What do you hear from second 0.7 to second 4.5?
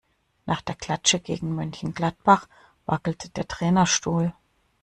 Klatsche gegen Mönchengladbach wackelt der Trainerstuhl.